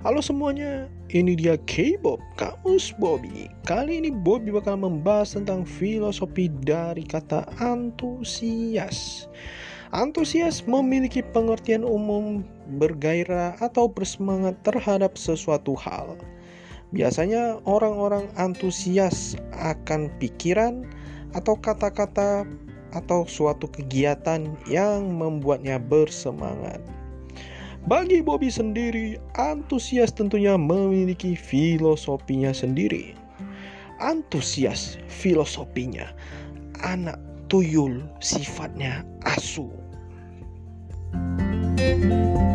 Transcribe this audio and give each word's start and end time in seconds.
Halo 0.00 0.24
semuanya, 0.24 0.88
ini 1.12 1.36
dia 1.36 1.60
K-Bob, 1.68 2.24
Kamus 2.40 2.96
Bobby. 2.96 3.52
Kali 3.68 4.00
ini 4.00 4.08
Bobby 4.08 4.48
bakal 4.48 4.80
membahas 4.80 5.36
tentang 5.36 5.68
filosofi 5.68 6.48
dari 6.64 7.04
kata 7.04 7.44
antusias. 7.60 9.28
Antusias 9.92 10.64
memiliki 10.64 11.20
pengertian 11.20 11.84
umum 11.84 12.40
bergairah 12.80 13.60
atau 13.60 13.92
bersemangat 13.92 14.56
terhadap 14.64 15.20
sesuatu 15.20 15.76
hal. 15.76 16.16
Biasanya 16.96 17.60
orang-orang 17.68 18.24
antusias 18.40 19.36
akan 19.52 20.08
pikiran 20.16 20.88
atau 21.36 21.60
kata-kata 21.60 22.48
atau 22.96 23.28
suatu 23.28 23.68
kegiatan 23.68 24.48
yang 24.64 25.12
membuatnya 25.12 25.76
bersemangat. 25.76 26.80
Bagi 27.88 28.20
Bobby 28.20 28.52
sendiri, 28.52 29.16
antusias 29.40 30.12
tentunya 30.12 30.60
memiliki 30.60 31.32
filosofinya 31.32 32.52
sendiri. 32.52 33.16
Antusias 34.00 35.00
filosofinya, 35.08 36.12
anak 36.84 37.16
tuyul 37.48 38.04
sifatnya 38.20 39.04
asu. 39.24 39.68
thank 41.10 42.04
you 42.04 42.49